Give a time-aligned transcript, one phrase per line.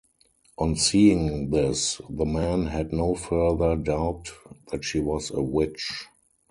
[0.57, 4.31] On seeing this the men had no further doubt
[4.71, 6.07] that she was a witch.